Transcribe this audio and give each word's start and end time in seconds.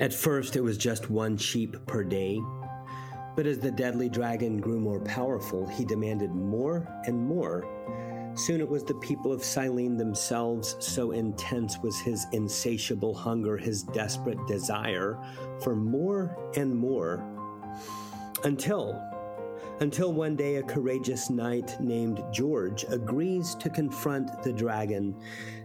At 0.00 0.14
first, 0.14 0.56
it 0.56 0.62
was 0.62 0.78
just 0.78 1.10
one 1.10 1.36
sheep 1.36 1.76
per 1.86 2.02
day. 2.02 2.40
But 3.36 3.46
as 3.46 3.58
the 3.58 3.70
deadly 3.70 4.08
dragon 4.08 4.58
grew 4.58 4.80
more 4.80 5.00
powerful, 5.00 5.66
he 5.66 5.84
demanded 5.84 6.30
more 6.30 6.88
and 7.04 7.18
more. 7.18 7.66
Soon 8.34 8.60
it 8.60 8.68
was 8.68 8.82
the 8.82 8.94
people 8.94 9.30
of 9.30 9.42
Cylene 9.42 9.98
themselves, 9.98 10.74
so 10.78 11.10
intense 11.10 11.78
was 11.82 11.98
his 12.00 12.26
insatiable 12.32 13.14
hunger, 13.14 13.58
his 13.58 13.82
desperate 13.82 14.38
desire 14.46 15.18
for 15.62 15.76
more 15.76 16.34
and 16.56 16.74
more. 16.74 17.22
Until 18.44 18.98
until 19.80 20.12
one 20.12 20.36
day 20.36 20.56
a 20.56 20.62
courageous 20.62 21.30
knight 21.30 21.80
named 21.80 22.22
George 22.30 22.84
agrees 22.90 23.54
to 23.54 23.70
confront 23.70 24.42
the 24.42 24.52
dragon. 24.52 25.16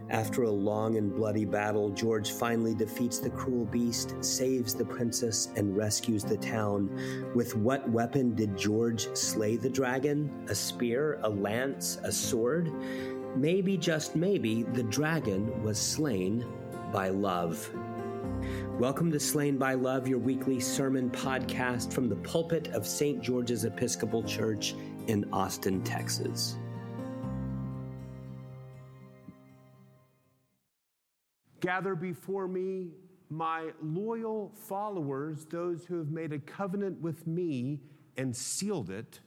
After 0.08 0.44
a 0.44 0.50
long 0.50 0.96
and 0.96 1.14
bloody 1.14 1.44
battle, 1.44 1.90
George 1.90 2.30
finally 2.32 2.74
defeats 2.74 3.18
the 3.18 3.28
cruel 3.28 3.66
beast, 3.66 4.14
saves 4.24 4.74
the 4.74 4.86
princess, 4.86 5.50
and 5.56 5.76
rescues 5.76 6.24
the 6.24 6.38
town. 6.38 6.88
With 7.34 7.56
what 7.56 7.88
weapon 7.90 8.34
did 8.34 8.56
George 8.56 9.14
slay 9.14 9.56
the 9.56 9.68
dragon? 9.68 10.32
A 10.48 10.54
spear, 10.54 11.18
a 11.22 11.28
lance, 11.28 11.98
a 12.02 12.10
sword? 12.10 12.72
Maybe, 13.36 13.76
just 13.76 14.16
maybe, 14.16 14.62
the 14.62 14.84
dragon 14.84 15.62
was 15.62 15.78
slain 15.78 16.46
by 16.90 17.10
love. 17.10 17.68
Welcome 18.78 19.10
to 19.12 19.18
Slain 19.18 19.56
by 19.56 19.72
Love, 19.72 20.06
your 20.06 20.18
weekly 20.18 20.60
sermon 20.60 21.08
podcast 21.08 21.94
from 21.94 22.10
the 22.10 22.16
pulpit 22.16 22.68
of 22.74 22.86
St. 22.86 23.22
George's 23.22 23.64
Episcopal 23.64 24.22
Church 24.22 24.74
in 25.06 25.26
Austin, 25.32 25.82
Texas. 25.82 26.58
Gather 31.60 31.94
before 31.94 32.46
me 32.48 32.88
my 33.30 33.70
loyal 33.82 34.52
followers, 34.68 35.46
those 35.46 35.86
who 35.86 35.96
have 35.96 36.10
made 36.10 36.34
a 36.34 36.38
covenant 36.38 37.00
with 37.00 37.26
me 37.26 37.80
and 38.18 38.36
sealed 38.36 38.90
it 38.90 39.20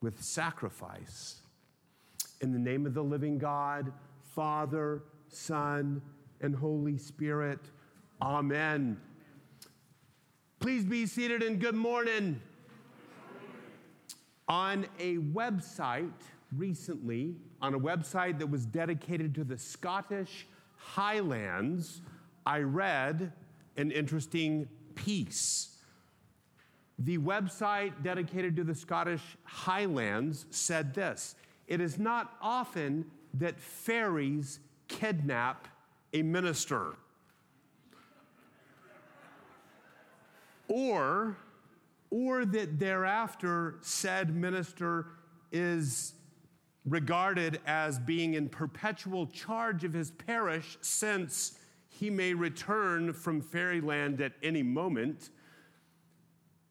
with 0.00 0.22
sacrifice. 0.22 1.42
In 2.40 2.54
the 2.54 2.58
name 2.58 2.86
of 2.86 2.94
the 2.94 3.04
living 3.04 3.36
God, 3.36 3.92
Father, 4.34 5.02
Son, 5.28 6.00
and 6.40 6.56
Holy 6.56 6.96
Spirit, 6.96 7.60
Amen. 8.20 9.00
Please 10.58 10.84
be 10.84 11.06
seated 11.06 11.40
and 11.40 11.60
good 11.60 11.76
morning. 11.76 12.40
On 14.48 14.86
a 14.98 15.18
website 15.18 16.10
recently, 16.56 17.36
on 17.62 17.74
a 17.74 17.78
website 17.78 18.40
that 18.40 18.48
was 18.48 18.66
dedicated 18.66 19.36
to 19.36 19.44
the 19.44 19.56
Scottish 19.56 20.48
Highlands, 20.76 22.00
I 22.44 22.60
read 22.60 23.32
an 23.76 23.92
interesting 23.92 24.68
piece. 24.96 25.76
The 26.98 27.18
website 27.18 28.02
dedicated 28.02 28.56
to 28.56 28.64
the 28.64 28.74
Scottish 28.74 29.22
Highlands 29.44 30.46
said 30.50 30.92
this 30.92 31.36
It 31.68 31.80
is 31.80 32.00
not 32.00 32.36
often 32.42 33.04
that 33.34 33.60
fairies 33.60 34.58
kidnap 34.88 35.68
a 36.12 36.22
minister. 36.22 36.96
Or 40.68 41.36
or 42.10 42.46
that 42.46 42.78
thereafter 42.78 43.76
said 43.82 44.34
minister 44.34 45.06
is 45.52 46.14
regarded 46.86 47.60
as 47.66 47.98
being 47.98 48.34
in 48.34 48.48
perpetual 48.48 49.26
charge 49.26 49.84
of 49.84 49.92
his 49.92 50.10
parish 50.10 50.78
since 50.80 51.58
he 51.88 52.10
may 52.10 52.32
return 52.32 53.12
from 53.12 53.40
fairyland 53.40 54.20
at 54.20 54.32
any 54.42 54.62
moment. 54.62 55.30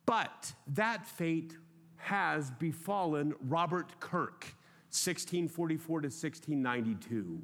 But 0.06 0.54
that 0.68 1.06
fate 1.06 1.56
has 1.98 2.50
befallen 2.52 3.36
Robert 3.42 4.00
Kirk, 4.00 4.46
1644 4.90 6.02
to 6.02 6.08
1692. 6.08 7.42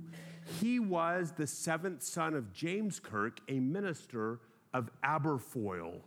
He 0.59 0.79
was 0.79 1.33
the 1.33 1.47
seventh 1.47 2.01
son 2.01 2.33
of 2.33 2.53
James 2.53 2.99
Kirk, 2.99 3.39
a 3.49 3.59
minister 3.59 4.39
of 4.73 4.89
Aberfoyle. 5.03 6.01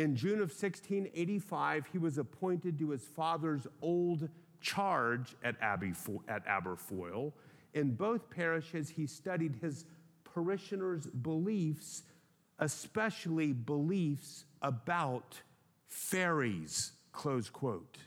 In 0.00 0.16
June 0.16 0.40
of 0.40 0.48
1685, 0.48 1.88
he 1.92 1.98
was 1.98 2.16
appointed 2.16 2.78
to 2.78 2.88
his 2.88 3.02
father's 3.02 3.66
old 3.82 4.30
charge 4.62 5.36
at, 5.44 5.56
at 5.60 6.46
Aberfoyle. 6.46 7.34
In 7.74 7.96
both 7.96 8.30
parishes, 8.30 8.88
he 8.88 9.06
studied 9.06 9.56
his 9.60 9.84
parishioners' 10.24 11.06
beliefs, 11.06 12.04
especially 12.60 13.52
beliefs 13.52 14.46
about 14.62 15.38
fairies, 15.86 16.92
close 17.12 17.50
quote. 17.50 17.98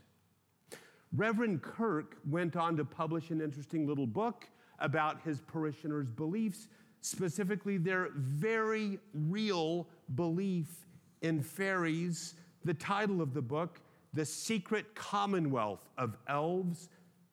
Reverend 1.16 1.62
Kirk 1.62 2.18
went 2.28 2.56
on 2.56 2.76
to 2.78 2.86
publish 2.86 3.30
an 3.30 3.40
interesting 3.40 3.86
little 3.86 4.08
book 4.08 4.50
about 4.80 5.22
his 5.22 5.42
parishioners' 5.42 6.10
beliefs, 6.10 6.70
specifically 7.02 7.78
their 7.78 8.10
very 8.16 8.98
real 9.14 9.88
belief 10.16 10.88
in 11.24 11.42
fairies, 11.42 12.36
the 12.64 12.74
title 12.74 13.22
of 13.22 13.34
the 13.34 13.42
book, 13.42 13.80
The 14.14 14.26
Secret 14.26 14.94
Commonwealth 14.94 15.90
of 15.98 16.16
Elves, 16.28 16.90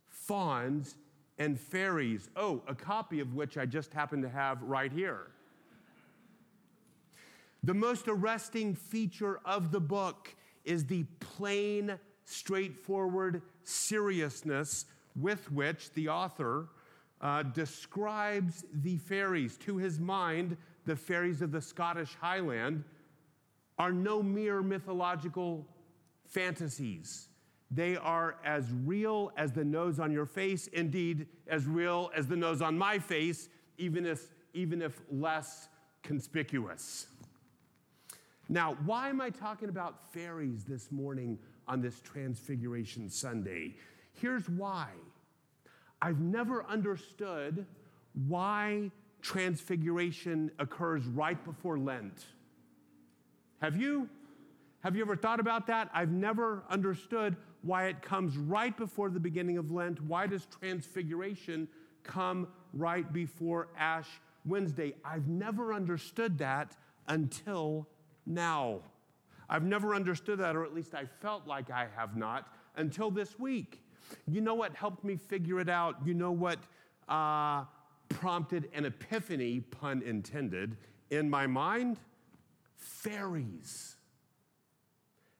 Fauns, 0.08 0.96
and 1.38 1.58
Fairies. 1.58 2.30
Oh, 2.36 2.62
a 2.66 2.74
copy 2.74 3.20
of 3.20 3.34
which 3.34 3.58
I 3.58 3.66
just 3.66 3.92
happen 3.92 4.22
to 4.22 4.28
have 4.28 4.62
right 4.62 4.92
here. 4.92 5.32
The 7.64 7.74
most 7.74 8.08
arresting 8.08 8.74
feature 8.74 9.40
of 9.44 9.70
the 9.70 9.80
book 9.80 10.34
is 10.64 10.86
the 10.86 11.04
plain, 11.18 11.98
straightforward 12.24 13.42
seriousness 13.64 14.86
with 15.16 15.50
which 15.52 15.92
the 15.92 16.08
author 16.08 16.68
uh, 17.20 17.42
describes 17.42 18.64
the 18.72 18.96
fairies. 18.96 19.56
To 19.58 19.76
his 19.76 19.98
mind, 19.98 20.56
the 20.86 20.96
fairies 20.96 21.42
of 21.42 21.52
the 21.52 21.60
Scottish 21.60 22.16
Highland 22.20 22.84
are 23.80 23.92
no 23.92 24.22
mere 24.22 24.60
mythological 24.60 25.66
fantasies. 26.26 27.28
They 27.70 27.96
are 27.96 28.36
as 28.44 28.70
real 28.84 29.32
as 29.38 29.52
the 29.52 29.64
nose 29.64 29.98
on 29.98 30.12
your 30.12 30.26
face, 30.26 30.66
indeed, 30.66 31.26
as 31.48 31.64
real 31.64 32.10
as 32.14 32.26
the 32.26 32.36
nose 32.36 32.60
on 32.60 32.76
my 32.76 32.98
face, 32.98 33.48
even 33.78 34.04
if, 34.04 34.34
even 34.52 34.82
if 34.82 35.00
less 35.10 35.68
conspicuous. 36.02 37.06
Now, 38.50 38.76
why 38.84 39.08
am 39.08 39.18
I 39.22 39.30
talking 39.30 39.70
about 39.70 40.12
fairies 40.12 40.64
this 40.64 40.92
morning 40.92 41.38
on 41.66 41.80
this 41.80 42.02
Transfiguration 42.02 43.08
Sunday? 43.08 43.76
Here's 44.12 44.46
why. 44.46 44.88
I've 46.02 46.20
never 46.20 46.66
understood 46.66 47.64
why 48.28 48.90
Transfiguration 49.22 50.50
occurs 50.58 51.06
right 51.06 51.42
before 51.46 51.78
Lent. 51.78 52.26
Have 53.60 53.76
you? 53.76 54.08
Have 54.82 54.96
you 54.96 55.02
ever 55.02 55.16
thought 55.16 55.40
about 55.40 55.66
that? 55.66 55.90
I've 55.92 56.10
never 56.10 56.64
understood 56.70 57.36
why 57.62 57.88
it 57.88 58.00
comes 58.00 58.38
right 58.38 58.74
before 58.74 59.10
the 59.10 59.20
beginning 59.20 59.58
of 59.58 59.70
Lent. 59.70 60.02
Why 60.02 60.26
does 60.26 60.46
Transfiguration 60.46 61.68
come 62.02 62.48
right 62.72 63.12
before 63.12 63.68
Ash 63.76 64.08
Wednesday? 64.46 64.94
I've 65.04 65.28
never 65.28 65.74
understood 65.74 66.38
that 66.38 66.74
until 67.08 67.86
now. 68.24 68.80
I've 69.50 69.64
never 69.64 69.94
understood 69.94 70.38
that, 70.38 70.56
or 70.56 70.64
at 70.64 70.72
least 70.72 70.94
I 70.94 71.04
felt 71.20 71.46
like 71.46 71.70
I 71.70 71.88
have 71.94 72.16
not 72.16 72.48
until 72.76 73.10
this 73.10 73.38
week. 73.38 73.82
You 74.26 74.40
know 74.40 74.54
what 74.54 74.74
helped 74.74 75.04
me 75.04 75.16
figure 75.16 75.60
it 75.60 75.68
out? 75.68 75.96
You 76.04 76.14
know 76.14 76.32
what 76.32 76.58
uh, 77.08 77.64
prompted 78.08 78.70
an 78.72 78.86
epiphany, 78.86 79.60
pun 79.60 80.02
intended, 80.02 80.78
in 81.10 81.28
my 81.28 81.46
mind? 81.46 81.98
Fairies. 82.80 83.96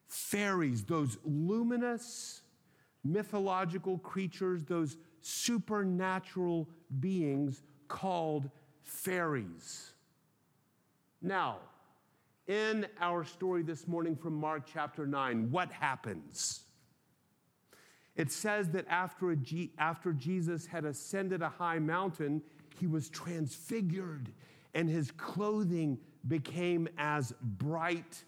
Fairies, 0.07 0.85
those 0.85 1.19
luminous 1.25 2.43
mythological 3.03 3.99
creatures, 3.99 4.65
those 4.65 4.97
supernatural 5.23 6.69
beings 7.01 7.63
called 7.89 8.51
fairies. 8.83 9.93
Now, 11.23 11.59
in 12.47 12.87
our 13.01 13.25
story 13.25 13.63
this 13.63 13.87
morning 13.87 14.17
from 14.17 14.35
Mark 14.35 14.65
chapter 14.73 15.07
9, 15.07 15.51
what 15.51 15.71
happens? 15.71 16.61
It 18.17 18.33
says 18.33 18.69
that 18.71 18.87
after, 18.89 19.37
after 19.79 20.13
Jesus 20.13 20.67
had 20.67 20.85
ascended 20.85 21.43
a 21.43 21.49
high 21.49 21.79
mountain, 21.79 22.43
he 22.79 22.87
was 22.87 23.09
transfigured 23.09 24.33
and 24.75 24.89
his 24.89 25.11
clothing 25.13 25.99
became 26.29 26.89
as 26.99 27.33
bright 27.41 28.25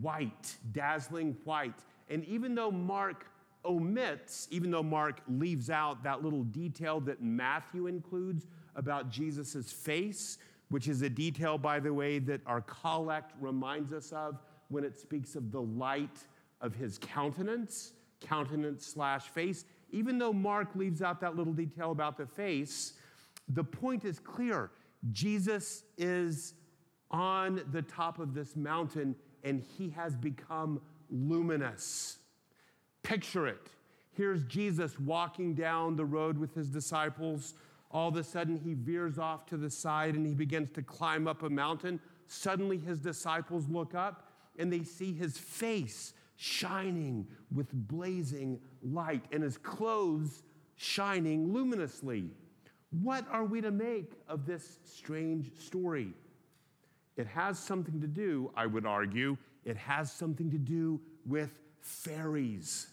white, 0.00 0.56
dazzling 0.72 1.36
white. 1.44 1.78
And 2.08 2.24
even 2.24 2.54
though 2.54 2.70
Mark 2.70 3.26
omits, 3.64 4.48
even 4.50 4.70
though 4.70 4.82
Mark 4.82 5.20
leaves 5.28 5.70
out 5.70 6.02
that 6.04 6.22
little 6.22 6.44
detail 6.44 7.00
that 7.00 7.22
Matthew 7.22 7.86
includes 7.86 8.46
about 8.76 9.10
Jesus' 9.10 9.72
face, 9.72 10.38
which 10.68 10.88
is 10.88 11.02
a 11.02 11.08
detail, 11.08 11.58
by 11.58 11.80
the 11.80 11.92
way, 11.92 12.18
that 12.18 12.40
our 12.46 12.60
collect 12.62 13.32
reminds 13.40 13.92
us 13.92 14.12
of 14.12 14.38
when 14.68 14.84
it 14.84 14.98
speaks 14.98 15.34
of 15.34 15.50
the 15.50 15.62
light 15.62 16.24
of 16.60 16.74
his 16.74 16.98
countenance, 16.98 17.92
countenance 18.20 18.86
slash 18.86 19.24
face. 19.28 19.64
Even 19.90 20.18
though 20.18 20.32
Mark 20.32 20.74
leaves 20.74 21.00
out 21.00 21.20
that 21.20 21.36
little 21.36 21.54
detail 21.54 21.90
about 21.90 22.18
the 22.18 22.26
face, 22.26 22.94
the 23.48 23.64
point 23.64 24.04
is 24.04 24.18
clear. 24.18 24.70
Jesus 25.12 25.84
is 25.96 26.54
on 27.10 27.62
the 27.72 27.82
top 27.82 28.18
of 28.18 28.34
this 28.34 28.56
mountain 28.56 29.14
and 29.44 29.62
he 29.76 29.90
has 29.90 30.16
become 30.16 30.80
luminous. 31.10 32.18
Picture 33.02 33.46
it. 33.46 33.70
Here's 34.12 34.42
Jesus 34.44 34.98
walking 34.98 35.54
down 35.54 35.96
the 35.96 36.04
road 36.04 36.36
with 36.38 36.54
his 36.54 36.68
disciples. 36.68 37.54
All 37.90 38.08
of 38.08 38.16
a 38.16 38.24
sudden, 38.24 38.56
he 38.56 38.74
veers 38.74 39.18
off 39.18 39.46
to 39.46 39.56
the 39.56 39.70
side 39.70 40.14
and 40.14 40.26
he 40.26 40.34
begins 40.34 40.70
to 40.72 40.82
climb 40.82 41.26
up 41.26 41.42
a 41.42 41.48
mountain. 41.48 42.00
Suddenly, 42.26 42.78
his 42.78 42.98
disciples 42.98 43.68
look 43.68 43.94
up 43.94 44.28
and 44.58 44.72
they 44.72 44.82
see 44.82 45.12
his 45.12 45.38
face 45.38 46.12
shining 46.36 47.26
with 47.54 47.72
blazing 47.72 48.60
light 48.82 49.24
and 49.32 49.42
his 49.42 49.56
clothes 49.56 50.42
shining 50.76 51.52
luminously. 51.52 52.30
What 52.90 53.26
are 53.30 53.44
we 53.44 53.60
to 53.60 53.70
make 53.70 54.12
of 54.28 54.46
this 54.46 54.78
strange 54.84 55.50
story? 55.58 56.12
It 57.18 57.26
has 57.26 57.58
something 57.58 58.00
to 58.00 58.06
do, 58.06 58.52
I 58.56 58.66
would 58.66 58.86
argue, 58.86 59.36
it 59.64 59.76
has 59.76 60.10
something 60.12 60.50
to 60.50 60.56
do 60.56 61.00
with 61.26 61.58
fairies. 61.80 62.86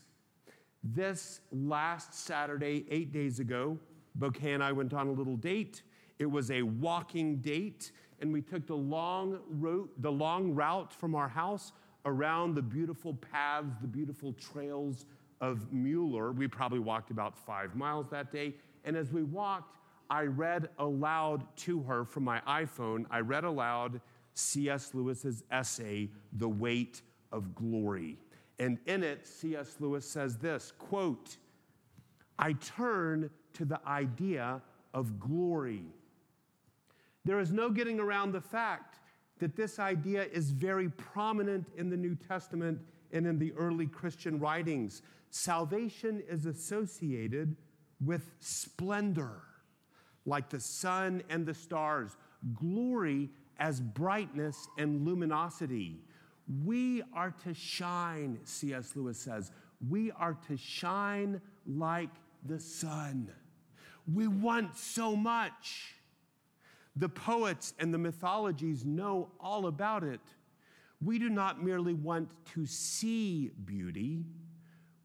This 0.83 1.41
last 1.51 2.13
Saturday, 2.13 2.85
eight 2.89 3.13
days 3.13 3.39
ago, 3.39 3.77
Bouquet 4.15 4.53
and 4.53 4.63
I 4.63 4.71
went 4.71 4.93
on 4.93 5.07
a 5.07 5.11
little 5.11 5.37
date. 5.37 5.83
It 6.17 6.25
was 6.25 6.49
a 6.49 6.63
walking 6.63 7.37
date, 7.37 7.91
and 8.19 8.33
we 8.33 8.41
took 8.41 8.65
the 8.65 8.75
long 8.75 9.39
route, 9.47 9.91
the 9.99 10.11
long 10.11 10.55
route 10.55 10.91
from 10.91 11.13
our 11.13 11.29
house 11.29 11.71
around 12.05 12.55
the 12.55 12.61
beautiful 12.63 13.13
paths, 13.13 13.75
the 13.79 13.87
beautiful 13.87 14.33
trails 14.33 15.05
of 15.39 15.71
Mueller. 15.71 16.31
We 16.31 16.47
probably 16.47 16.79
walked 16.79 17.11
about 17.11 17.37
five 17.37 17.75
miles 17.75 18.09
that 18.09 18.31
day. 18.31 18.55
And 18.85 18.95
as 18.97 19.11
we 19.11 19.21
walked, 19.21 19.77
I 20.09 20.23
read 20.23 20.69
aloud 20.79 21.43
to 21.57 21.81
her 21.83 22.05
from 22.05 22.23
my 22.23 22.39
iPhone, 22.47 23.05
I 23.09 23.19
read 23.19 23.43
aloud 23.43 24.01
C.S. 24.35 24.93
Lewis's 24.93 25.43
essay, 25.49 26.09
The 26.33 26.47
Weight 26.47 27.01
of 27.31 27.55
Glory. 27.55 28.17
And 28.59 28.77
in 28.85 29.03
it, 29.03 29.25
C.S. 29.27 29.77
Lewis 29.79 30.07
says 30.07 30.37
this 30.37 30.71
quote, 30.77 31.37
I 32.37 32.53
turn 32.53 33.29
to 33.53 33.65
the 33.65 33.79
idea 33.87 34.61
of 34.93 35.19
glory. 35.19 35.83
There 37.23 37.39
is 37.39 37.51
no 37.51 37.69
getting 37.69 37.99
around 37.99 38.33
the 38.33 38.41
fact 38.41 38.99
that 39.39 39.55
this 39.55 39.79
idea 39.79 40.23
is 40.23 40.51
very 40.51 40.89
prominent 40.89 41.67
in 41.77 41.89
the 41.89 41.97
New 41.97 42.15
Testament 42.15 42.79
and 43.11 43.25
in 43.25 43.39
the 43.39 43.53
early 43.53 43.87
Christian 43.87 44.39
writings. 44.39 45.01
Salvation 45.29 46.23
is 46.29 46.45
associated 46.45 47.55
with 48.03 48.31
splendor, 48.39 49.41
like 50.25 50.49
the 50.49 50.59
sun 50.59 51.23
and 51.29 51.45
the 51.45 51.53
stars, 51.53 52.15
glory 52.53 53.29
as 53.59 53.79
brightness 53.79 54.67
and 54.77 55.05
luminosity. 55.05 55.99
We 56.63 57.03
are 57.13 57.33
to 57.43 57.53
shine, 57.53 58.39
C.S. 58.43 58.95
Lewis 58.95 59.19
says. 59.19 59.51
We 59.89 60.11
are 60.11 60.37
to 60.47 60.57
shine 60.57 61.41
like 61.65 62.09
the 62.45 62.59
sun. 62.59 63.29
We 64.13 64.27
want 64.27 64.77
so 64.77 65.15
much. 65.15 65.95
The 66.95 67.09
poets 67.09 67.73
and 67.79 67.93
the 67.93 67.97
mythologies 67.97 68.85
know 68.85 69.29
all 69.39 69.67
about 69.67 70.03
it. 70.03 70.21
We 71.03 71.19
do 71.19 71.29
not 71.29 71.63
merely 71.63 71.93
want 71.93 72.29
to 72.53 72.65
see 72.65 73.51
beauty, 73.65 74.23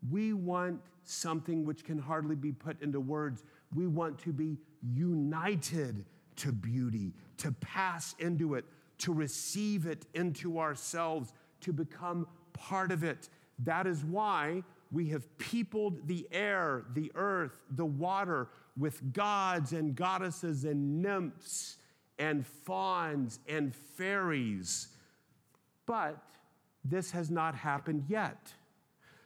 we 0.08 0.32
want 0.32 0.81
something 1.05 1.64
which 1.64 1.85
can 1.85 1.99
hardly 1.99 2.37
be 2.37 2.53
put 2.53 2.81
into 2.81 3.00
words. 3.00 3.43
We 3.75 3.87
want 3.87 4.19
to 4.20 4.32
be 4.32 4.58
united 4.82 6.05
to 6.40 6.52
beauty, 6.52 7.12
to 7.38 7.52
pass 7.52 8.14
into 8.19 8.54
it, 8.54 8.64
to 8.98 9.12
receive 9.12 9.87
it 9.87 10.06
into 10.14 10.58
ourselves, 10.58 11.32
to 11.60 11.72
become 11.72 12.26
part 12.52 12.92
of 12.92 13.04
it. 13.04 13.28
That 13.60 13.87
is 13.87 14.04
why 14.04 14.62
we 14.90 15.08
have 15.10 15.38
peopled 15.38 16.06
the 16.08 16.26
air, 16.32 16.84
the 16.94 17.12
earth, 17.14 17.60
the 17.70 17.84
water 17.84 18.48
with 18.76 19.12
gods 19.12 19.72
and 19.72 19.94
goddesses 19.94 20.64
and 20.64 21.02
nymphs 21.02 21.76
and 22.19 22.46
fauns 22.46 23.38
and 23.48 23.75
fairies. 23.75 24.88
But 25.86 26.22
this 26.84 27.10
has 27.10 27.31
not 27.31 27.54
happened 27.54 28.04
yet. 28.08 28.52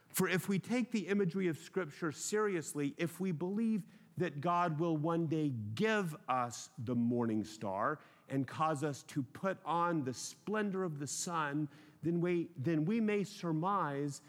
For 0.09 0.27
if 0.29 0.47
we 0.47 0.59
take 0.59 0.91
the 0.91 1.07
imagery 1.07 1.47
of 1.47 1.57
Scripture 1.57 2.11
seriously, 2.11 2.93
if 2.97 3.19
we 3.19 3.31
believe 3.31 3.83
that 4.17 4.41
God 4.41 4.79
will 4.79 4.97
one 4.97 5.27
day 5.27 5.51
give 5.75 6.15
us 6.29 6.69
the 6.85 6.95
morning 6.95 7.43
star 7.43 7.99
and 8.29 8.47
cause 8.47 8.83
us 8.83 9.03
to 9.03 9.21
put 9.21 9.57
on 9.65 10.03
the 10.03 10.13
splendor 10.13 10.83
of 10.83 10.99
the 10.99 11.07
sun, 11.07 11.67
then 12.01 12.21
we, 12.21 12.47
then 12.57 12.85
we 12.85 12.99
may 12.99 13.23
surmise 13.23 14.21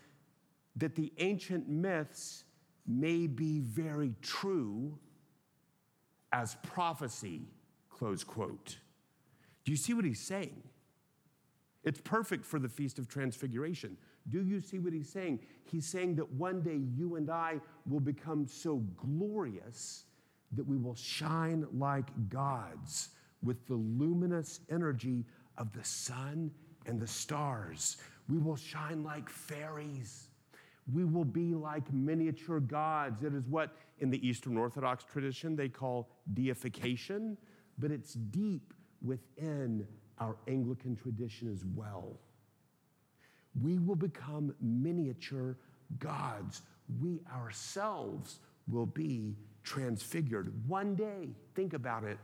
that 0.76 0.94
the 0.94 1.12
ancient 1.18 1.68
myths 1.68 2.44
may 2.86 3.26
be 3.26 3.60
very 3.60 4.14
true 4.22 4.98
as 6.32 6.56
prophecy, 6.62 7.42
close 7.90 8.22
quote. 8.22 8.78
Do 9.64 9.72
you 9.72 9.76
see 9.76 9.94
what 9.94 10.04
he's 10.04 10.20
saying? 10.20 10.62
It's 11.82 12.00
perfect 12.00 12.44
for 12.44 12.58
the 12.58 12.68
Feast 12.68 12.98
of 12.98 13.08
Transfiguration. 13.08 13.96
Do 14.31 14.43
you 14.43 14.61
see 14.61 14.78
what 14.78 14.93
he's 14.93 15.08
saying? 15.08 15.40
He's 15.64 15.87
saying 15.87 16.17
that 16.17 16.31
one 16.32 16.62
day 16.62 16.81
you 16.96 17.17
and 17.17 17.31
I 17.31 17.61
will 17.88 18.00
become 18.00 18.46
so 18.46 18.76
glorious 18.96 20.05
that 20.52 20.67
we 20.67 20.76
will 20.76 20.94
shine 20.94 21.67
like 21.73 22.11
gods 22.28 23.11
with 23.43 23.67
the 23.67 23.75
luminous 23.75 24.61
energy 24.70 25.25
of 25.58 25.73
the 25.73 25.84
sun 25.84 26.50
and 26.87 27.00
the 27.00 27.06
stars. 27.06 27.99
We 28.28 28.38
will 28.38 28.56
shine 28.56 29.05
like 29.05 29.28
fairies. 29.28 30.28
We 30.93 31.05
will 31.05 31.25
be 31.25 31.55
like 31.55 31.93
miniature 31.93 32.61
gods. 32.61 33.23
It 33.23 33.34
is 33.34 33.46
what 33.49 33.76
in 33.99 34.11
the 34.11 34.26
Eastern 34.26 34.56
Orthodox 34.56 35.05
tradition 35.05 35.56
they 35.56 35.69
call 35.69 36.08
deification, 36.34 37.37
but 37.78 37.90
it's 37.90 38.14
deep 38.14 38.73
within 39.02 39.87
our 40.19 40.37
Anglican 40.49 40.96
tradition 40.96 41.52
as 41.52 41.64
well 41.75 42.19
we 43.62 43.78
will 43.78 43.96
become 43.96 44.54
miniature 44.60 45.56
gods. 45.98 46.62
We 47.00 47.20
ourselves 47.34 48.40
will 48.68 48.86
be 48.86 49.36
transfigured. 49.62 50.52
One 50.66 50.94
day, 50.94 51.30
think 51.54 51.75
about 51.75 52.04
it, 52.04 52.18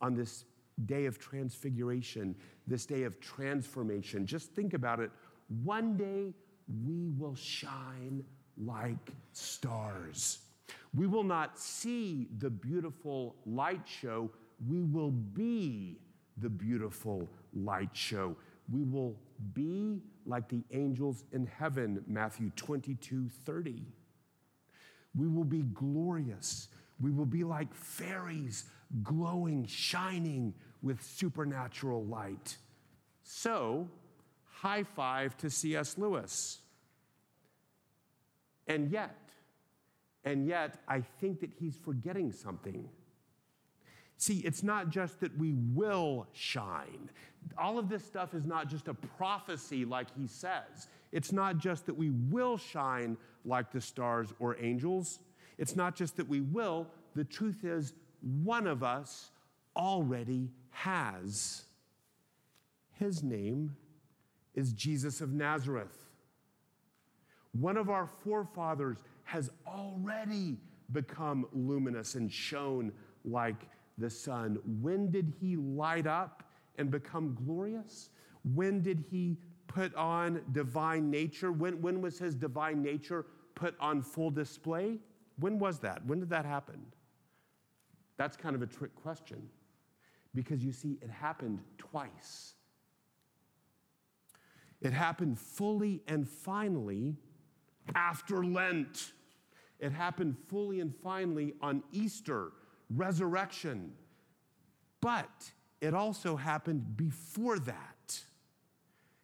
on 0.00 0.14
this 0.14 0.44
day 0.86 1.06
of 1.06 1.18
transfiguration, 1.18 2.34
this 2.66 2.86
day 2.86 3.02
of 3.02 3.20
transformation, 3.20 4.26
just 4.26 4.52
think 4.52 4.74
about 4.74 5.00
it. 5.00 5.10
One 5.64 5.96
day, 5.96 6.34
we 6.84 7.08
will 7.18 7.34
shine 7.34 8.24
like 8.56 9.12
stars. 9.32 10.38
We 10.94 11.06
will 11.06 11.24
not 11.24 11.58
see 11.58 12.28
the 12.38 12.50
beautiful 12.50 13.36
light 13.46 13.86
show, 13.86 14.30
we 14.68 14.82
will 14.82 15.10
be 15.10 15.98
the 16.38 16.48
beautiful 16.48 17.28
light 17.54 17.90
show. 17.92 18.36
We 18.70 18.84
will 18.84 19.16
be 19.54 20.02
like 20.28 20.48
the 20.48 20.62
angels 20.72 21.24
in 21.32 21.46
heaven, 21.46 22.04
Matthew 22.06 22.50
22 22.54 23.28
30. 23.44 23.82
We 25.16 25.26
will 25.26 25.44
be 25.44 25.62
glorious. 25.62 26.68
We 27.00 27.10
will 27.10 27.26
be 27.26 27.44
like 27.44 27.74
fairies, 27.74 28.64
glowing, 29.02 29.66
shining 29.66 30.54
with 30.82 31.02
supernatural 31.02 32.04
light. 32.04 32.56
So, 33.22 33.88
high 34.44 34.84
five 34.84 35.36
to 35.38 35.50
C.S. 35.50 35.96
Lewis. 35.96 36.60
And 38.66 38.90
yet, 38.90 39.16
and 40.24 40.46
yet, 40.46 40.78
I 40.86 41.00
think 41.20 41.40
that 41.40 41.50
he's 41.58 41.76
forgetting 41.76 42.32
something. 42.32 42.88
See, 44.18 44.38
it's 44.40 44.64
not 44.64 44.90
just 44.90 45.20
that 45.20 45.36
we 45.38 45.54
will 45.74 46.26
shine. 46.32 47.08
All 47.56 47.78
of 47.78 47.88
this 47.88 48.04
stuff 48.04 48.34
is 48.34 48.46
not 48.46 48.68
just 48.68 48.88
a 48.88 48.94
prophecy 48.94 49.84
like 49.84 50.08
he 50.18 50.26
says. 50.26 50.88
It's 51.12 51.32
not 51.32 51.58
just 51.58 51.86
that 51.86 51.96
we 51.96 52.10
will 52.10 52.58
shine 52.58 53.16
like 53.44 53.70
the 53.70 53.80
stars 53.80 54.34
or 54.40 54.56
angels. 54.60 55.20
It's 55.56 55.76
not 55.76 55.94
just 55.94 56.16
that 56.16 56.28
we 56.28 56.40
will. 56.40 56.88
The 57.14 57.24
truth 57.24 57.64
is, 57.64 57.94
one 58.20 58.66
of 58.66 58.82
us 58.82 59.30
already 59.76 60.50
has. 60.70 61.62
His 62.94 63.22
name 63.22 63.76
is 64.54 64.72
Jesus 64.72 65.20
of 65.20 65.32
Nazareth. 65.32 66.06
One 67.52 67.76
of 67.76 67.88
our 67.88 68.08
forefathers 68.24 68.98
has 69.22 69.50
already 69.66 70.56
become 70.90 71.46
luminous 71.52 72.16
and 72.16 72.32
shone 72.32 72.92
like 73.24 73.68
the 73.98 74.10
Son. 74.10 74.58
When 74.80 75.10
did 75.10 75.32
he 75.40 75.56
light 75.56 76.06
up 76.06 76.44
and 76.76 76.90
become 76.90 77.36
glorious? 77.44 78.10
When 78.54 78.80
did 78.80 79.04
he 79.10 79.36
put 79.66 79.94
on 79.94 80.42
divine 80.52 81.10
nature? 81.10 81.52
When, 81.52 81.80
when 81.82 82.00
was 82.00 82.18
his 82.18 82.34
divine 82.34 82.82
nature 82.82 83.26
put 83.54 83.74
on 83.80 84.02
full 84.02 84.30
display? 84.30 84.98
When 85.38 85.58
was 85.58 85.78
that? 85.80 86.04
When 86.06 86.20
did 86.20 86.30
that 86.30 86.44
happen? 86.44 86.80
That's 88.16 88.36
kind 88.36 88.56
of 88.56 88.62
a 88.62 88.66
trick 88.66 88.94
question 88.96 89.48
because 90.34 90.64
you 90.64 90.72
see, 90.72 90.98
it 91.02 91.10
happened 91.10 91.60
twice. 91.78 92.54
It 94.80 94.92
happened 94.92 95.38
fully 95.38 96.02
and 96.06 96.28
finally 96.28 97.16
after 97.94 98.44
Lent. 98.44 99.12
It 99.80 99.92
happened 99.92 100.36
fully 100.48 100.80
and 100.80 100.94
finally 101.02 101.54
on 101.60 101.82
Easter, 101.92 102.52
resurrection. 102.94 103.92
But 105.00 105.50
it 105.80 105.94
also 105.94 106.36
happened 106.36 106.96
before 106.96 107.58
that. 107.60 108.20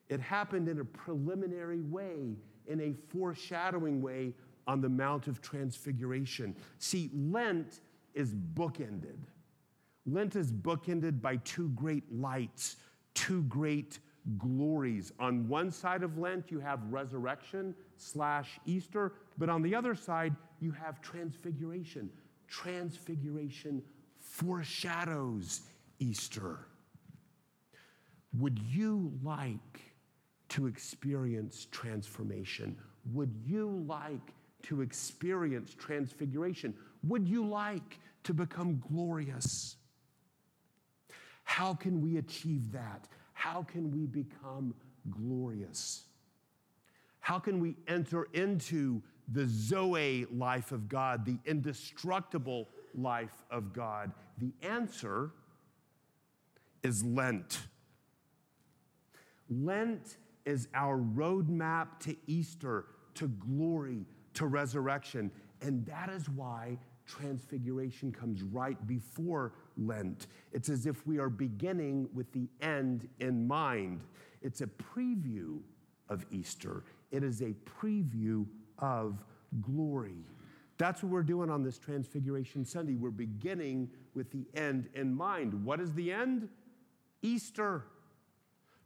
It 0.09 0.21
happened 0.21 0.69
in 0.69 0.81
a 0.81 0.85
preliminary 0.85 1.81
way, 1.81 2.37
in 2.67 2.81
a 2.81 2.95
foreshadowing 3.09 4.03
way 4.03 4.35
on 4.67 4.81
the 4.81 4.89
Mount 4.89 5.27
of 5.27 5.41
Transfiguration. 5.41 6.57
See, 6.79 7.11
Lent 7.15 7.81
is 8.15 8.35
bookended. 8.35 9.19
Lent 10.07 10.37
is 10.37 10.53
bookended 10.53 11.21
by 11.21 11.37
two 11.37 11.71
great 11.71 12.05
lights, 12.13 12.77
two 13.15 13.43
great 13.45 13.99
glories. 14.39 15.13
On 15.19 15.49
one 15.49 15.71
side 15.71 16.03
of 16.03 16.19
Lent, 16.19 16.51
you 16.51 16.61
have 16.61 16.81
resurrection 16.91 17.75
slash 17.97 18.61
Easter, 18.67 19.13
but 19.39 19.49
on 19.49 19.63
the 19.63 19.75
other 19.75 19.95
side, 19.95 20.35
you 20.61 20.71
have 20.73 21.01
transfiguration. 21.01 22.11
Transfiguration 22.63 23.83
foreshadows 24.21 25.63
Easter. 25.99 26.61
Would 28.39 28.61
you 28.61 29.13
like 29.25 29.81
to 30.51 30.69
experience 30.69 31.67
transformation? 31.73 32.77
Would 33.13 33.35
you 33.45 33.85
like 33.89 34.33
to 34.63 34.83
experience 34.83 35.75
transfiguration? 35.75 36.75
Would 37.03 37.27
you 37.27 37.45
like 37.45 37.99
to 38.23 38.33
become 38.33 38.81
glorious? 38.89 39.75
How 41.43 41.75
can 41.75 42.01
we 42.01 42.19
achieve 42.19 42.71
that? 42.71 43.09
How 43.33 43.65
can 43.65 43.91
we 43.91 44.07
become 44.07 44.75
glorious? 45.11 46.04
How 47.25 47.39
can 47.39 47.59
we 47.59 47.75
enter 47.89 48.29
into 48.35 49.01
the 49.33 49.47
Zoe 49.47 50.27
life 50.31 50.73
of 50.73 50.91
God, 50.91 51.25
the 51.25 51.39
indestructible 51.47 52.69
life 52.95 53.43
of 53.51 53.73
God? 53.73 54.13
The 54.37 54.53
answer 54.61 55.31
is 56.83 57.03
Lent. 57.03 57.63
Lent 59.49 60.19
is 60.45 60.69
our 60.75 60.99
roadmap 60.99 61.99
to 62.01 62.15
Easter, 62.27 62.85
to 63.15 63.29
glory, 63.29 64.05
to 64.35 64.45
resurrection. 64.47 65.31
And 65.63 65.87
that 65.87 66.11
is 66.11 66.29
why 66.29 66.77
Transfiguration 67.07 68.13
comes 68.13 68.43
right 68.43 68.87
before 68.87 69.55
Lent. 69.79 70.27
It's 70.53 70.69
as 70.69 70.85
if 70.85 71.07
we 71.07 71.19
are 71.19 71.31
beginning 71.31 72.07
with 72.13 72.31
the 72.35 72.51
end 72.61 73.09
in 73.19 73.49
mind. 73.49 74.03
It's 74.43 74.61
a 74.61 74.67
preview 74.67 75.61
of 76.09 76.27
Easter, 76.31 76.85
it 77.15 77.23
is 77.23 77.43
a 77.43 77.55
preview 77.81 78.45
of 78.81 79.23
glory. 79.61 80.27
That's 80.79 81.01
what 81.01 81.13
we're 81.13 81.23
doing 81.23 81.49
on 81.49 81.63
this 81.63 81.79
Transfiguration 81.79 82.65
Sunday. 82.65 82.97
We're 82.97 83.11
beginning 83.11 83.89
with 84.15 84.33
the 84.33 84.45
end 84.55 84.89
in 84.95 85.15
mind. 85.15 85.65
What 85.65 85.81
is 85.81 85.93
the 85.93 86.13
end? 86.13 86.49
Easter, 87.23 87.85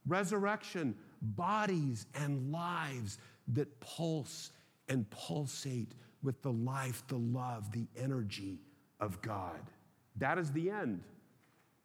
resurrection, 0.07 0.95
bodies 1.23 2.05
and 2.15 2.53
lives 2.53 3.17
that 3.55 3.81
pulse 3.81 4.53
and 4.91 5.09
pulsate 5.09 5.95
with 6.23 6.43
the 6.43 6.53
life, 6.53 7.03
the 7.09 7.17
love, 7.17 7.73
the 7.73 7.87
energy 7.97 8.59
of 9.01 9.23
God. 9.23 9.71
That 10.17 10.37
is 10.37 10.53
the 10.53 10.69
end. 10.69 11.03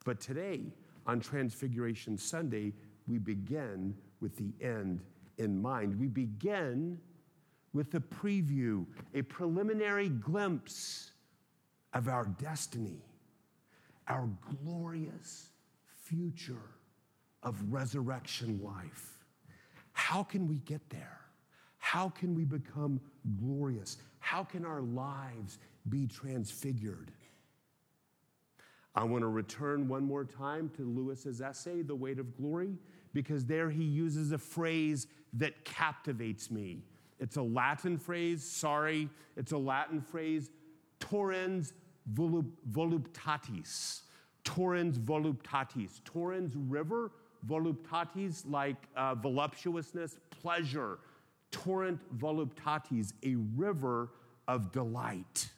But 0.03 0.19
today, 0.19 0.73
on 1.07 1.21
Transfiguration 1.21 2.17
Sunday, 2.17 2.73
we 3.07 3.17
begin 3.17 3.95
with 4.19 4.35
the 4.35 4.51
end 4.61 4.99
in 5.37 5.61
mind. 5.61 5.99
We 5.99 6.07
begin 6.07 6.99
with 7.73 7.93
a 7.95 7.99
preview, 7.99 8.85
a 9.13 9.21
preliminary 9.23 10.09
glimpse 10.09 11.11
of 11.93 12.07
our 12.07 12.25
destiny, 12.25 13.01
our 14.07 14.29
glorious 14.63 15.49
future 16.03 16.71
of 17.41 17.55
resurrection 17.71 18.59
life. 18.63 19.17
How 19.93 20.23
can 20.23 20.47
we 20.47 20.57
get 20.59 20.89
there? 20.89 21.19
How 21.77 22.09
can 22.09 22.33
we 22.33 22.45
become 22.45 22.99
glorious? 23.39 23.97
How 24.19 24.43
can 24.43 24.65
our 24.65 24.81
lives 24.81 25.59
be 25.89 26.07
transfigured? 26.07 27.11
I 28.95 29.03
want 29.03 29.23
to 29.23 29.27
return 29.27 29.87
one 29.87 30.03
more 30.03 30.23
time 30.23 30.69
to 30.77 30.83
Lewis's 30.83 31.41
essay, 31.41 31.81
The 31.81 31.95
Weight 31.95 32.19
of 32.19 32.37
Glory, 32.37 32.77
because 33.11 33.45
there 33.45 33.69
he 33.69 33.83
uses 33.83 34.31
a 34.31 34.37
phrase 34.37 35.07
that 35.33 35.65
captivates 35.65 36.51
me. 36.51 36.83
It's 37.19 37.37
a 37.37 37.41
Latin 37.41 37.97
phrase, 37.97 38.43
sorry, 38.43 39.09
it's 39.35 39.51
a 39.51 39.57
Latin 39.57 40.01
phrase, 40.01 40.49
torrens 40.99 41.73
voluptatis. 42.11 44.01
Torrens 44.43 44.99
voluptatis. 44.99 46.03
Torrens 46.03 46.55
river, 46.55 47.11
voluptatis 47.47 48.43
like 48.49 48.75
uh, 48.95 49.15
voluptuousness, 49.15 50.17
pleasure. 50.29 50.99
Torrent 51.51 51.99
voluptatis, 52.17 53.13
a 53.23 53.35
river 53.55 54.09
of 54.47 54.71
delight. 54.71 55.49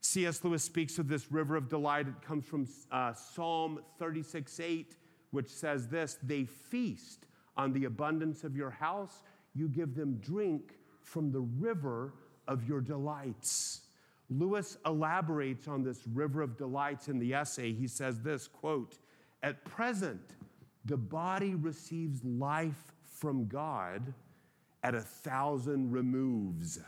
C.S. 0.00 0.42
Lewis 0.42 0.64
speaks 0.64 0.98
of 0.98 1.08
this 1.08 1.30
river 1.30 1.56
of 1.56 1.68
delight. 1.68 2.08
It 2.08 2.20
comes 2.22 2.44
from 2.44 2.66
uh, 2.90 3.12
Psalm 3.12 3.80
36 3.98 4.58
8, 4.58 4.96
which 5.30 5.48
says 5.48 5.88
this 5.88 6.18
They 6.22 6.44
feast 6.44 7.26
on 7.56 7.72
the 7.72 7.84
abundance 7.84 8.44
of 8.44 8.56
your 8.56 8.70
house, 8.70 9.22
you 9.54 9.68
give 9.68 9.94
them 9.94 10.18
drink 10.20 10.78
from 11.02 11.30
the 11.30 11.40
river 11.40 12.14
of 12.48 12.66
your 12.66 12.80
delights. 12.80 13.82
Lewis 14.30 14.78
elaborates 14.86 15.68
on 15.68 15.82
this 15.82 16.06
river 16.14 16.42
of 16.42 16.56
delights 16.56 17.08
in 17.08 17.18
the 17.18 17.34
essay. 17.34 17.72
He 17.72 17.86
says 17.86 18.20
this 18.20 18.48
quote, 18.48 18.98
At 19.42 19.64
present, 19.64 20.36
the 20.84 20.96
body 20.96 21.54
receives 21.54 22.24
life 22.24 22.92
from 23.04 23.46
God 23.46 24.14
at 24.82 24.94
a 24.94 25.00
thousand 25.00 25.92
removes 25.92 26.80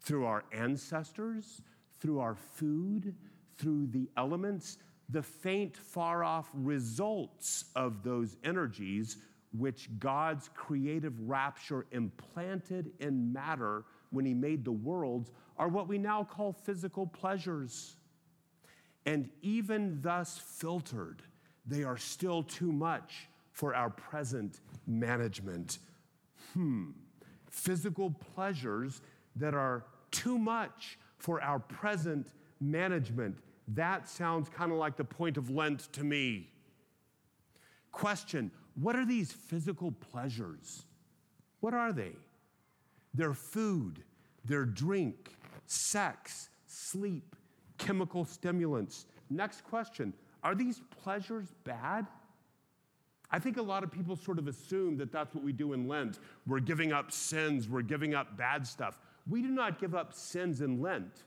through 0.00 0.26
our 0.26 0.44
ancestors, 0.52 1.62
through 2.00 2.18
our 2.18 2.34
food, 2.34 3.14
through 3.56 3.86
the 3.86 4.08
elements, 4.16 4.78
the 5.12 5.22
faint, 5.22 5.76
far 5.76 6.24
off 6.24 6.50
results 6.54 7.66
of 7.76 8.02
those 8.02 8.36
energies 8.44 9.18
which 9.56 9.88
God's 9.98 10.48
creative 10.54 11.12
rapture 11.20 11.86
implanted 11.92 12.92
in 13.00 13.32
matter 13.32 13.84
when 14.10 14.24
He 14.24 14.34
made 14.34 14.64
the 14.64 14.72
worlds 14.72 15.30
are 15.58 15.68
what 15.68 15.88
we 15.88 15.98
now 15.98 16.24
call 16.24 16.52
physical 16.52 17.06
pleasures. 17.06 17.96
And 19.04 19.28
even 19.42 20.00
thus 20.00 20.38
filtered, 20.38 21.22
they 21.66 21.84
are 21.84 21.98
still 21.98 22.42
too 22.42 22.72
much 22.72 23.28
for 23.50 23.74
our 23.74 23.90
present 23.90 24.60
management. 24.86 25.78
Hmm. 26.54 26.90
Physical 27.50 28.10
pleasures 28.34 29.02
that 29.36 29.54
are 29.54 29.84
too 30.10 30.38
much 30.38 30.98
for 31.18 31.42
our 31.42 31.58
present 31.58 32.28
management. 32.60 33.36
That 33.68 34.08
sounds 34.08 34.48
kind 34.48 34.72
of 34.72 34.78
like 34.78 34.96
the 34.96 35.04
point 35.04 35.36
of 35.36 35.50
Lent 35.50 35.92
to 35.92 36.04
me. 36.04 36.48
Question 37.90 38.50
What 38.74 38.96
are 38.96 39.06
these 39.06 39.32
physical 39.32 39.92
pleasures? 39.92 40.84
What 41.60 41.74
are 41.74 41.92
they? 41.92 42.12
They're 43.14 43.34
food, 43.34 44.02
they're 44.44 44.64
drink, 44.64 45.36
sex, 45.66 46.48
sleep, 46.66 47.36
chemical 47.78 48.24
stimulants. 48.24 49.06
Next 49.30 49.64
question 49.64 50.12
Are 50.42 50.54
these 50.54 50.80
pleasures 51.02 51.52
bad? 51.64 52.06
I 53.34 53.38
think 53.38 53.56
a 53.56 53.62
lot 53.62 53.82
of 53.82 53.90
people 53.90 54.14
sort 54.14 54.38
of 54.38 54.46
assume 54.46 54.98
that 54.98 55.10
that's 55.10 55.34
what 55.34 55.42
we 55.42 55.52
do 55.52 55.72
in 55.72 55.88
Lent. 55.88 56.18
We're 56.46 56.60
giving 56.60 56.92
up 56.92 57.10
sins, 57.10 57.68
we're 57.68 57.80
giving 57.80 58.14
up 58.14 58.36
bad 58.36 58.66
stuff. 58.66 58.98
We 59.28 59.40
do 59.40 59.48
not 59.48 59.80
give 59.80 59.94
up 59.94 60.12
sins 60.12 60.60
in 60.60 60.82
Lent. 60.82 61.24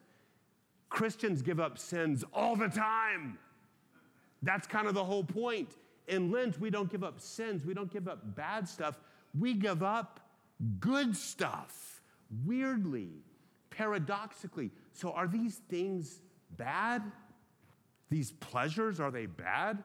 Christians 0.89 1.41
give 1.41 1.59
up 1.59 1.77
sins 1.77 2.23
all 2.33 2.55
the 2.55 2.69
time. 2.69 3.37
That's 4.41 4.67
kind 4.67 4.87
of 4.87 4.93
the 4.93 5.03
whole 5.03 5.23
point. 5.23 5.69
In 6.07 6.31
Lent, 6.31 6.59
we 6.59 6.69
don't 6.69 6.89
give 6.91 7.03
up 7.03 7.19
sins, 7.19 7.65
we 7.65 7.73
don't 7.73 7.91
give 7.91 8.07
up 8.07 8.35
bad 8.35 8.69
stuff, 8.69 8.99
we 9.37 9.53
give 9.53 9.81
up 9.81 10.19
good 10.79 11.15
stuff. 11.17 12.01
Weirdly, 12.45 13.09
paradoxically. 13.69 14.71
So, 14.93 15.11
are 15.11 15.27
these 15.27 15.61
things 15.69 16.21
bad? 16.57 17.03
These 18.09 18.31
pleasures, 18.33 18.99
are 18.99 19.11
they 19.11 19.25
bad? 19.25 19.83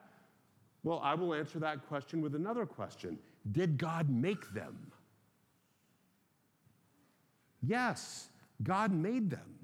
Well, 0.83 1.00
I 1.02 1.14
will 1.14 1.35
answer 1.35 1.59
that 1.59 1.87
question 1.88 2.21
with 2.21 2.35
another 2.35 2.66
question 2.66 3.19
Did 3.50 3.78
God 3.78 4.09
make 4.09 4.52
them? 4.52 4.92
Yes, 7.62 8.28
God 8.62 8.92
made 8.92 9.30
them. 9.30 9.60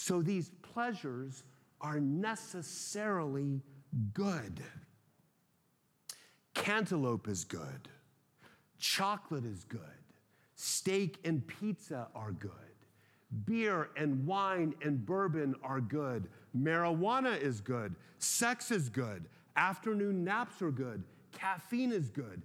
So 0.00 0.22
these 0.22 0.50
pleasures 0.62 1.44
are 1.82 2.00
necessarily 2.00 3.60
good. 4.14 4.62
Cantaloupe 6.54 7.28
is 7.28 7.44
good. 7.44 7.86
Chocolate 8.78 9.44
is 9.44 9.62
good. 9.64 9.80
Steak 10.54 11.18
and 11.26 11.46
pizza 11.46 12.08
are 12.14 12.32
good. 12.32 12.50
Beer 13.44 13.90
and 13.94 14.26
wine 14.26 14.74
and 14.82 15.04
bourbon 15.04 15.54
are 15.62 15.82
good. 15.82 16.28
Marijuana 16.58 17.38
is 17.38 17.60
good. 17.60 17.94
Sex 18.18 18.70
is 18.70 18.88
good. 18.88 19.26
Afternoon 19.56 20.24
naps 20.24 20.62
are 20.62 20.70
good. 20.70 21.04
Caffeine 21.32 21.92
is 21.92 22.08
good. 22.08 22.40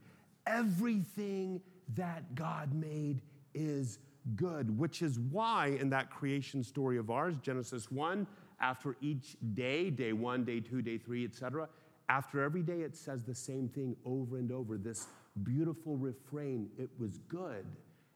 Everything 0.45 1.61
that 1.95 2.35
God 2.35 2.73
made 2.73 3.21
is 3.53 3.99
good, 4.35 4.77
which 4.77 5.01
is 5.01 5.19
why 5.19 5.77
in 5.79 5.89
that 5.91 6.09
creation 6.09 6.63
story 6.63 6.97
of 6.97 7.09
ours, 7.09 7.35
Genesis 7.41 7.91
1, 7.91 8.25
after 8.59 8.95
each 9.01 9.37
day, 9.53 9.89
day 9.89 10.13
one, 10.13 10.43
day 10.43 10.59
two, 10.59 10.81
day 10.81 10.97
three, 10.97 11.25
etc., 11.25 11.67
after 12.09 12.41
every 12.41 12.61
day 12.61 12.81
it 12.81 12.95
says 12.95 13.23
the 13.23 13.35
same 13.35 13.67
thing 13.67 13.95
over 14.05 14.37
and 14.37 14.51
over 14.51 14.77
this 14.77 15.07
beautiful 15.43 15.97
refrain 15.97 16.69
it 16.77 16.89
was 16.99 17.17
good. 17.27 17.65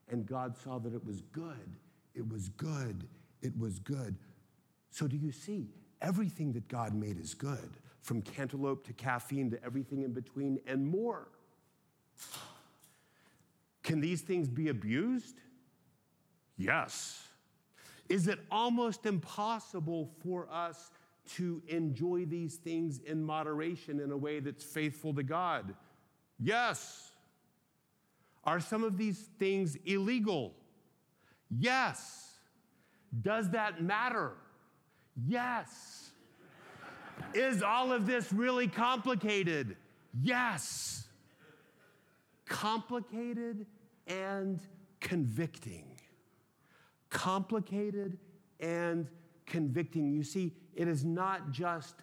And 0.08 0.26
God 0.26 0.56
saw 0.56 0.78
that 0.78 0.94
it 0.94 1.04
was 1.04 1.22
good. 1.32 1.76
It 2.14 2.28
was 2.28 2.48
good. 2.50 3.06
It 3.42 3.56
was 3.58 3.78
good. 3.78 4.16
So, 4.90 5.06
do 5.06 5.16
you 5.16 5.32
see? 5.32 5.68
Everything 6.02 6.52
that 6.52 6.66
God 6.68 6.94
made 6.94 7.18
is 7.18 7.34
good, 7.34 7.76
from 8.00 8.22
cantaloupe 8.22 8.86
to 8.86 8.92
caffeine 8.94 9.50
to 9.50 9.62
everything 9.64 10.02
in 10.02 10.12
between 10.12 10.58
and 10.66 10.86
more. 10.86 11.28
Can 13.82 14.00
these 14.00 14.22
things 14.22 14.48
be 14.48 14.68
abused? 14.68 15.40
Yes. 16.60 17.26
Is 18.10 18.28
it 18.28 18.38
almost 18.50 19.06
impossible 19.06 20.10
for 20.22 20.46
us 20.52 20.90
to 21.36 21.62
enjoy 21.68 22.26
these 22.26 22.56
things 22.56 22.98
in 22.98 23.24
moderation 23.24 23.98
in 23.98 24.10
a 24.10 24.16
way 24.16 24.40
that's 24.40 24.62
faithful 24.62 25.14
to 25.14 25.22
God? 25.22 25.74
Yes. 26.38 27.12
Are 28.44 28.60
some 28.60 28.84
of 28.84 28.98
these 28.98 29.30
things 29.38 29.76
illegal? 29.86 30.54
Yes. 31.50 32.28
Does 33.22 33.48
that 33.50 33.82
matter? 33.82 34.32
Yes. 35.26 36.10
Is 37.32 37.62
all 37.62 37.90
of 37.90 38.06
this 38.06 38.34
really 38.34 38.68
complicated? 38.68 39.76
Yes. 40.20 41.08
Complicated 42.46 43.64
and 44.06 44.60
convicting 45.00 45.89
complicated 47.10 48.18
and 48.60 49.06
convicting. 49.46 50.10
You 50.12 50.22
see, 50.22 50.54
it 50.74 50.88
is 50.88 51.04
not 51.04 51.50
just 51.50 51.96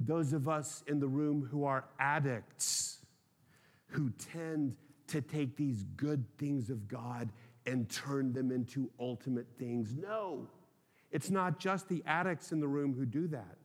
those 0.00 0.32
of 0.32 0.48
us 0.48 0.82
in 0.86 0.98
the 0.98 1.08
room 1.08 1.46
who 1.50 1.64
are 1.64 1.84
addicts 1.98 2.98
who 3.86 4.10
tend 4.32 4.76
to 5.08 5.20
take 5.20 5.56
these 5.56 5.84
good 5.96 6.24
things 6.38 6.70
of 6.70 6.88
God 6.88 7.30
and 7.66 7.88
turn 7.88 8.32
them 8.32 8.50
into 8.50 8.90
ultimate 8.98 9.46
things. 9.58 9.94
No, 9.94 10.48
it's 11.10 11.30
not 11.30 11.58
just 11.58 11.88
the 11.88 12.02
addicts 12.06 12.52
in 12.52 12.60
the 12.60 12.68
room 12.68 12.94
who 12.94 13.04
do 13.04 13.26
that. 13.28 13.58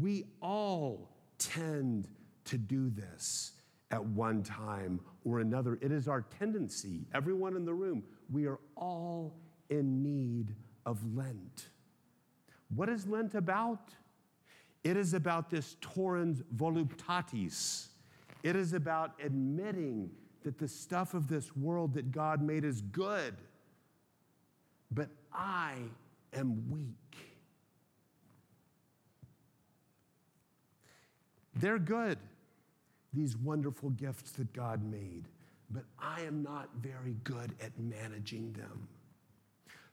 We 0.00 0.24
all 0.40 1.10
tend 1.38 2.08
to 2.46 2.56
do 2.56 2.90
this 2.90 3.52
at 3.94 4.04
one 4.04 4.42
time 4.42 4.98
or 5.24 5.38
another. 5.38 5.78
It 5.80 5.92
is 5.92 6.08
our 6.08 6.22
tendency, 6.22 7.06
everyone 7.14 7.54
in 7.54 7.64
the 7.64 7.72
room, 7.72 8.02
we 8.28 8.46
are 8.46 8.58
all 8.76 9.36
in 9.70 10.02
need 10.02 10.52
of 10.84 10.98
Lent. 11.14 11.68
What 12.74 12.88
is 12.88 13.06
Lent 13.06 13.36
about? 13.36 13.94
It 14.82 14.96
is 14.96 15.14
about 15.14 15.48
this 15.48 15.76
torrens 15.80 16.42
voluptatis. 16.56 17.86
It 18.42 18.56
is 18.56 18.72
about 18.72 19.12
admitting 19.22 20.10
that 20.42 20.58
the 20.58 20.68
stuff 20.68 21.14
of 21.14 21.28
this 21.28 21.56
world 21.56 21.94
that 21.94 22.10
God 22.10 22.42
made 22.42 22.64
is 22.64 22.82
good, 22.82 23.36
but 24.90 25.08
I 25.32 25.74
am 26.32 26.68
weak. 26.68 27.16
They're 31.54 31.78
good, 31.78 32.18
these 33.14 33.36
wonderful 33.36 33.90
gifts 33.90 34.32
that 34.32 34.52
God 34.52 34.82
made 34.82 35.24
but 35.74 35.84
I 35.98 36.22
am 36.22 36.42
not 36.42 36.68
very 36.80 37.16
good 37.24 37.52
at 37.60 37.78
managing 37.78 38.52
them. 38.52 38.88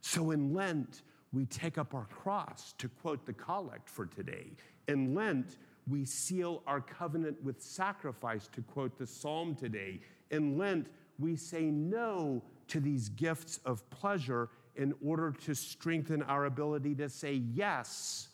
So 0.01 0.31
in 0.31 0.53
Lent, 0.53 1.01
we 1.34 1.45
take 1.45 1.77
up 1.77 1.93
our 1.93 2.05
cross, 2.05 2.73
to 2.77 2.88
quote 2.88 3.25
the 3.25 3.34
collect 3.34 3.89
for 3.89 4.05
today. 4.05 4.51
In 4.88 5.15
Lent, 5.15 5.57
we 5.88 6.05
seal 6.05 6.62
our 6.67 6.81
covenant 6.81 7.41
with 7.43 7.62
sacrifice, 7.62 8.47
to 8.53 8.62
quote 8.62 8.97
the 8.97 9.07
psalm 9.07 9.55
today. 9.55 10.01
In 10.29 10.57
Lent, 10.57 10.88
we 11.19 11.36
say 11.36 11.63
no 11.63 12.43
to 12.67 12.79
these 12.79 13.10
gifts 13.10 13.60
of 13.65 13.88
pleasure 13.89 14.49
in 14.75 14.93
order 15.03 15.31
to 15.31 15.53
strengthen 15.53 16.21
our 16.23 16.45
ability 16.45 16.95
to 16.95 17.10
say 17.10 17.34
yes 17.53 18.29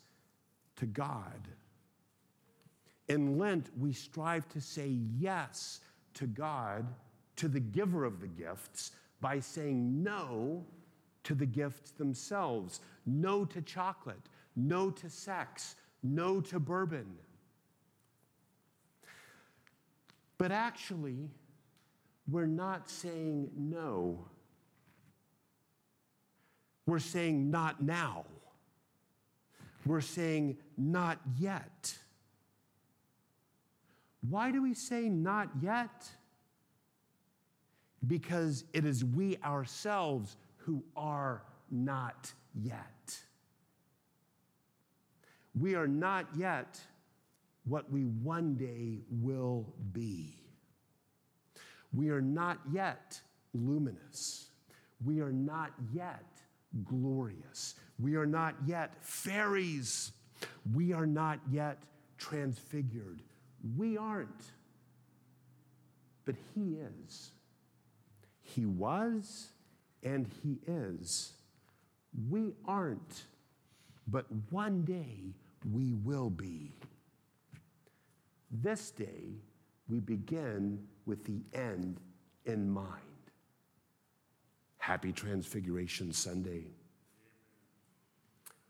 to 0.75 0.85
God. 0.85 1.47
In 3.07 3.37
Lent, 3.37 3.69
we 3.77 3.93
strive 3.93 4.47
to 4.49 4.61
say 4.61 4.87
yes 5.17 5.79
to 6.15 6.27
God 6.27 6.85
to 7.37 7.47
the 7.47 7.59
giver 7.59 8.03
of 8.03 8.19
the 8.19 8.27
gifts 8.27 8.91
by 9.21 9.39
saying 9.39 10.03
no 10.03 10.65
to 11.23 11.35
the 11.35 11.45
gifts 11.45 11.91
themselves, 11.91 12.81
no 13.05 13.45
to 13.45 13.61
chocolate, 13.61 14.29
no 14.55 14.89
to 14.89 15.09
sex, 15.09 15.75
no 16.03 16.41
to 16.41 16.59
bourbon. 16.59 17.05
But 20.37 20.51
actually, 20.51 21.29
we're 22.29 22.45
not 22.45 22.89
saying 22.89 23.49
no. 23.55 24.25
We're 26.85 26.99
saying 26.99 27.49
not 27.49 27.81
now. 27.81 28.25
We're 29.85 30.01
saying 30.01 30.57
not 30.77 31.19
yet. 31.37 31.97
Why 34.21 34.51
do 34.51 34.61
we 34.61 34.73
say 34.73 35.09
not 35.09 35.49
yet? 35.61 36.09
because 38.05 38.63
it 38.73 38.85
is 38.85 39.03
we 39.03 39.37
ourselves 39.37 40.37
who 40.57 40.83
are 40.95 41.43
not 41.71 42.31
yet. 42.53 43.17
We 45.59 45.75
are 45.75 45.87
not 45.87 46.27
yet 46.37 46.79
what 47.65 47.91
we 47.91 48.01
one 48.01 48.55
day 48.55 48.99
will 49.09 49.73
be. 49.91 50.35
We 51.93 52.09
are 52.09 52.21
not 52.21 52.59
yet 52.71 53.19
luminous. 53.53 54.49
We 55.03 55.21
are 55.21 55.31
not 55.31 55.71
yet 55.93 56.25
glorious. 56.83 57.75
We 57.99 58.15
are 58.15 58.25
not 58.25 58.55
yet 58.65 58.93
fairies. 59.03 60.11
We 60.73 60.93
are 60.93 61.07
not 61.07 61.39
yet 61.49 61.79
transfigured. 62.17 63.23
We 63.75 63.97
aren't. 63.97 64.51
But 66.25 66.35
He 66.53 66.77
is. 67.05 67.31
He 68.41 68.65
was 68.65 69.49
and 70.03 70.27
He 70.43 70.59
is. 70.67 71.33
We 72.29 72.53
aren't, 72.65 73.23
but 74.07 74.25
one 74.49 74.83
day 74.83 75.35
we 75.71 75.93
will 75.93 76.29
be. 76.29 76.71
This 78.49 78.91
day, 78.91 79.35
we 79.89 79.99
begin 79.99 80.87
with 81.05 81.25
the 81.25 81.41
end 81.53 81.99
in 82.45 82.69
mind. 82.69 82.87
Happy 84.77 85.11
Transfiguration 85.11 86.13
Sunday. 86.13 86.65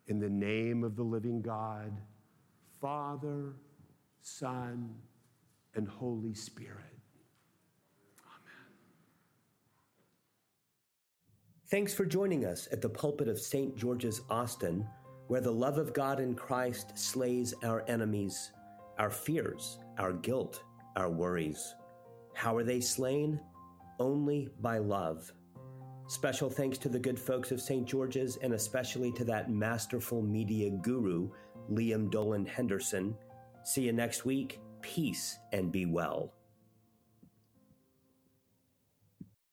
In 0.08 0.19
the 0.19 0.30
name 0.30 0.84
of 0.84 0.95
the 0.95 1.04
living 1.04 1.41
God, 1.41 1.95
Father, 2.82 3.54
Son, 4.28 4.94
and 5.76 5.88
Holy 5.88 6.34
Spirit. 6.34 7.00
Amen. 8.20 8.68
Thanks 11.72 11.94
for 11.94 12.06
joining 12.06 12.46
us 12.46 12.68
at 12.74 12.82
the 12.82 12.90
pulpit 12.90 13.30
of 13.30 13.40
St. 13.40 13.76
George's, 13.78 14.22
Austin, 14.30 14.86
where 15.28 15.40
the 15.40 15.52
love 15.52 15.78
of 15.78 15.94
God 15.94 16.20
in 16.20 16.36
Christ 16.36 16.98
slays 17.00 17.54
our 17.63 17.86
enemies, 17.88 18.52
our 19.00 19.10
fears, 19.10 19.80
our 19.98 20.12
guilt, 20.12 20.62
our 20.98 21.10
worries. 21.10 21.76
How 22.34 22.56
are 22.58 22.63
they 22.63 22.82
slain? 22.82 23.40
Only 23.98 24.50
by 24.60 24.78
love. 24.80 25.32
Special 26.08 26.50
thanks 26.50 26.78
to 26.80 26.90
the 26.90 27.00
good 27.00 27.18
folks 27.18 27.52
of 27.52 27.62
St. 27.62 27.88
George's 27.88 28.38
and 28.44 28.54
especially 28.54 29.12
to 29.13 29.24
that 29.24 29.50
masterful 29.50 30.22
media 30.22 30.70
guru, 30.70 31.30
Liam 31.72 32.12
Dolan 32.12 32.46
Henderson. 32.46 33.16
See 33.67 33.82
you 33.82 33.91
next 33.91 34.23
week. 34.23 34.62
Peace 34.80 35.39
and 35.51 35.73
be 35.73 35.86
well. 35.86 36.32